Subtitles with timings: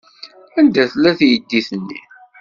[0.59, 2.01] Anda tella teydit-nni?